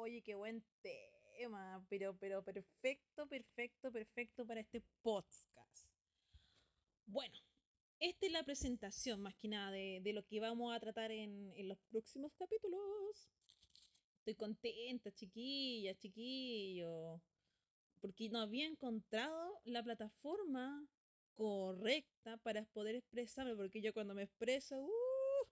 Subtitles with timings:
[0.00, 5.88] oye, qué buen tema, pero, pero perfecto, perfecto, perfecto para este podcast.
[7.06, 7.38] Bueno,
[8.00, 11.52] esta es la presentación más que nada de, de lo que vamos a tratar en,
[11.54, 13.30] en los próximos capítulos.
[14.18, 17.20] Estoy contenta, chiquilla, chiquillo,
[18.00, 20.84] porque no había encontrado la plataforma
[21.36, 25.48] correcta para poder expresarme, porque yo cuando me expreso, uh,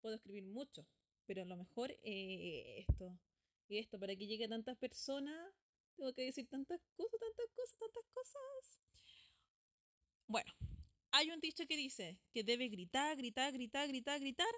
[0.00, 0.86] puedo escribir mucho,
[1.26, 3.18] pero a lo mejor eh, esto,
[3.68, 5.52] y esto, para que llegue a tantas personas,
[5.96, 8.80] tengo que decir tantas cosas, tantas cosas, tantas cosas.
[10.26, 10.52] Bueno,
[11.10, 14.54] hay un dicho que dice que debe gritar, gritar, gritar, gritar, gritar,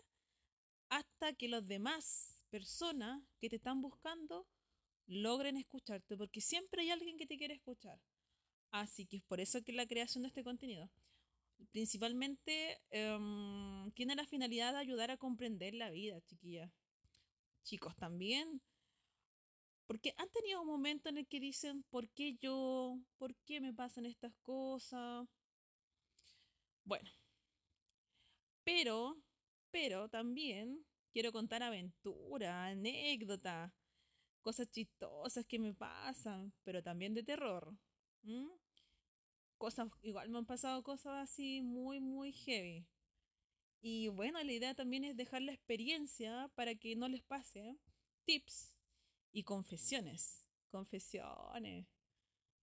[0.89, 4.47] hasta que los demás personas que te están buscando
[5.07, 7.99] logren escucharte, porque siempre hay alguien que te quiere escuchar.
[8.75, 10.91] Así que es por eso que la creación de este contenido.
[11.71, 16.73] Principalmente em, tiene la finalidad de ayudar a comprender la vida, chiquilla.
[17.63, 18.61] Chicos también.
[19.87, 22.99] Porque han tenido un momento en el que dicen, ¿por qué yo?
[23.17, 25.29] ¿Por qué me pasan estas cosas?
[26.83, 27.09] Bueno.
[28.65, 29.23] Pero,
[29.71, 33.73] pero también quiero contar aventuras, anécdotas,
[34.43, 37.73] cosas chistosas que me pasan, pero también de terror.
[39.59, 42.87] Cosas, igual me han pasado cosas así muy, muy heavy.
[43.81, 47.77] Y bueno, la idea también es dejar la experiencia para que no les pase.
[48.25, 48.75] Tips
[49.33, 50.47] y confesiones.
[50.71, 51.87] Confesiones.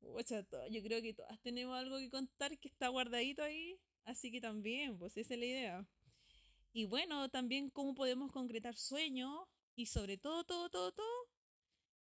[0.02, 3.80] To- yo creo que todas tenemos algo que contar que está guardadito ahí.
[4.03, 5.88] Así que también, pues esa es la idea.
[6.73, 9.45] Y bueno, también cómo podemos concretar sueños
[9.76, 11.30] y sobre todo, todo, todo, todo,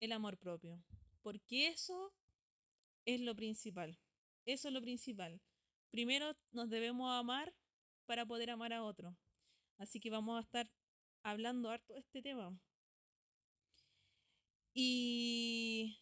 [0.00, 0.82] el amor propio.
[1.22, 2.12] Porque eso
[3.06, 3.98] es lo principal.
[4.45, 5.41] Eso es lo principal.
[5.91, 7.55] Primero nos debemos amar
[8.06, 9.17] para poder amar a otro.
[9.78, 10.70] Así que vamos a estar
[11.23, 12.59] hablando harto de este tema.
[14.75, 15.97] Y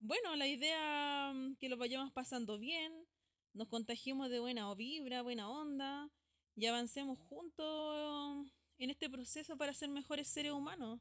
[0.00, 3.06] bueno, la idea mm, que lo vayamos pasando bien,
[3.52, 6.10] nos contagiemos de buena vibra, buena onda
[6.56, 8.46] y avancemos juntos
[8.78, 11.00] en este proceso para ser mejores seres humanos.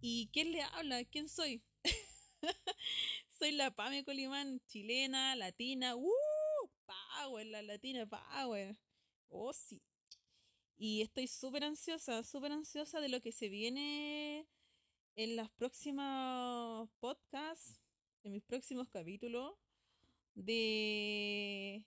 [0.00, 1.04] ¿Y quién le habla?
[1.04, 1.62] ¿Quién soy?
[3.48, 5.96] Soy la Pame Colimán, chilena, latina.
[5.96, 6.10] ¡Uh!
[6.84, 8.78] Power, la latina power.
[9.30, 9.80] Oh, sí.
[10.76, 14.46] Y estoy súper ansiosa, súper ansiosa de lo que se viene
[15.16, 17.80] en las próximas podcasts,
[18.22, 19.54] en mis próximos capítulos,
[20.34, 21.86] de,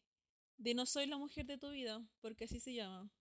[0.58, 3.12] de No soy la mujer de tu vida, porque así se llama.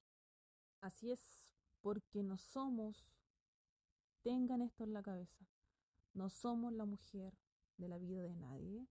[0.80, 1.52] Así es,
[1.82, 2.96] porque no somos,
[4.22, 5.46] tengan esto en la cabeza,
[6.14, 7.34] no somos la mujer
[7.80, 8.86] de la vida de nadie,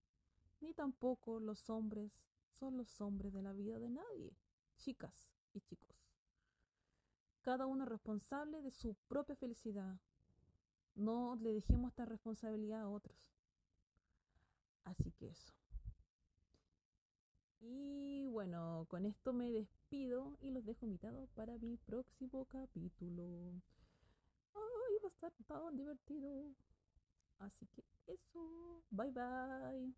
[0.62, 2.12] ni tampoco los hombres
[2.54, 4.36] son los hombres de la vida de nadie,
[4.78, 6.14] chicas y chicos.
[7.42, 9.98] Cada uno es responsable de su propia felicidad.
[10.96, 13.32] No le dejemos esta responsabilidad a otros.
[14.84, 15.54] Así que eso.
[17.62, 23.54] Y bueno, con esto me despido y los dejo invitados para mi próximo capítulo.
[24.54, 26.54] Ay, va a estar tan divertido.
[27.40, 28.84] Así que eso.
[28.92, 29.94] Bye bye.